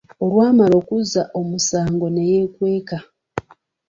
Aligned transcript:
Olwamala 0.23 0.75
okuzza 0.81 1.21
omusango 1.39 2.05
ne 2.09 2.23
yeekweka. 2.31 2.97